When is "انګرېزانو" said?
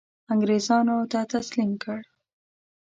0.33-0.97